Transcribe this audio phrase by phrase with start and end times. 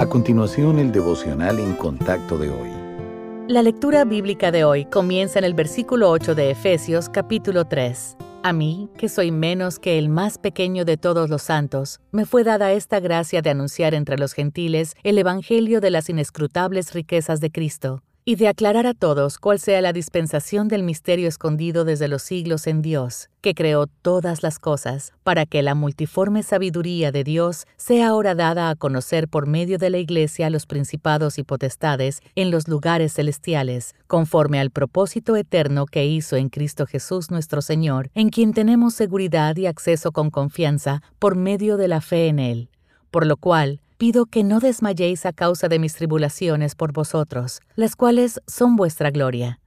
[0.00, 2.70] A continuación, el devocional en contacto de hoy.
[3.48, 8.16] La lectura bíblica de hoy comienza en el versículo 8 de Efesios capítulo 3.
[8.42, 12.44] A mí, que soy menos que el más pequeño de todos los santos, me fue
[12.44, 17.52] dada esta gracia de anunciar entre los gentiles el Evangelio de las inescrutables riquezas de
[17.52, 22.22] Cristo y de aclarar a todos cuál sea la dispensación del misterio escondido desde los
[22.22, 27.66] siglos en Dios, que creó todas las cosas, para que la multiforme sabiduría de Dios
[27.76, 32.20] sea ahora dada a conocer por medio de la Iglesia a los principados y potestades
[32.36, 38.12] en los lugares celestiales, conforme al propósito eterno que hizo en Cristo Jesús nuestro Señor,
[38.14, 42.70] en quien tenemos seguridad y acceso con confianza por medio de la fe en Él.
[43.10, 47.96] Por lo cual, pido que no desmayéis a causa de mis tribulaciones por vosotros, las
[47.96, 49.59] cuales son vuestra gloria.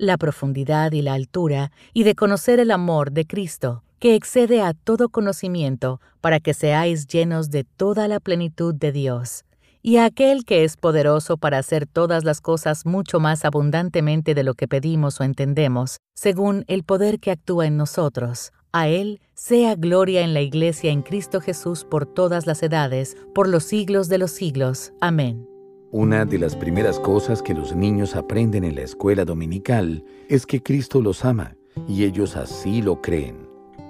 [0.00, 4.72] la profundidad y la altura, y de conocer el amor de Cristo, que excede a
[4.72, 9.44] todo conocimiento, para que seáis llenos de toda la plenitud de Dios
[9.82, 14.44] y a aquel que es poderoso para hacer todas las cosas mucho más abundantemente de
[14.44, 18.52] lo que pedimos o entendemos, según el poder que actúa en nosotros.
[18.72, 23.48] A Él sea gloria en la Iglesia en Cristo Jesús por todas las edades, por
[23.48, 24.92] los siglos de los siglos.
[25.00, 25.49] Amén.
[25.92, 30.62] Una de las primeras cosas que los niños aprenden en la escuela dominical es que
[30.62, 31.56] Cristo los ama,
[31.88, 33.48] y ellos así lo creen.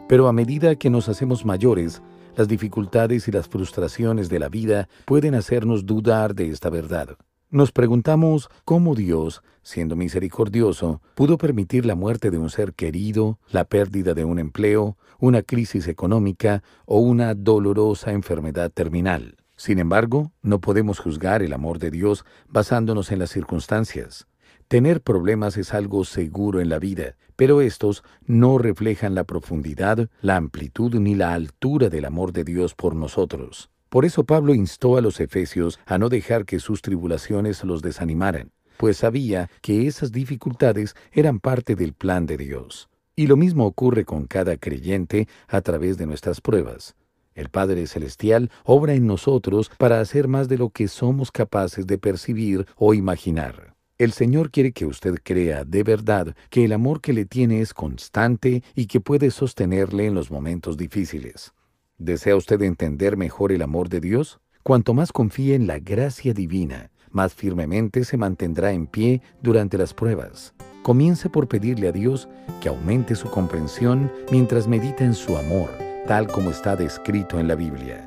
[0.08, 2.00] Pero a medida que nos hacemos mayores,
[2.36, 7.18] las dificultades y las frustraciones de la vida pueden hacernos dudar de esta verdad.
[7.50, 13.64] Nos preguntamos cómo Dios, siendo misericordioso, pudo permitir la muerte de un ser querido, la
[13.64, 19.36] pérdida de un empleo, una crisis económica o una dolorosa enfermedad terminal.
[19.60, 24.26] Sin embargo, no podemos juzgar el amor de Dios basándonos en las circunstancias.
[24.68, 30.36] Tener problemas es algo seguro en la vida, pero estos no reflejan la profundidad, la
[30.36, 33.68] amplitud ni la altura del amor de Dios por nosotros.
[33.90, 38.52] Por eso Pablo instó a los efesios a no dejar que sus tribulaciones los desanimaran,
[38.78, 42.88] pues sabía que esas dificultades eran parte del plan de Dios.
[43.14, 46.96] Y lo mismo ocurre con cada creyente a través de nuestras pruebas.
[47.40, 51.96] El Padre Celestial obra en nosotros para hacer más de lo que somos capaces de
[51.96, 53.74] percibir o imaginar.
[53.96, 57.72] El Señor quiere que usted crea de verdad que el amor que le tiene es
[57.72, 61.54] constante y que puede sostenerle en los momentos difíciles.
[61.96, 64.38] ¿Desea usted entender mejor el amor de Dios?
[64.62, 69.94] Cuanto más confíe en la gracia divina, más firmemente se mantendrá en pie durante las
[69.94, 70.52] pruebas.
[70.82, 72.28] Comience por pedirle a Dios
[72.60, 77.54] que aumente su comprensión mientras medita en su amor, tal como está descrito en la
[77.54, 78.04] Biblia.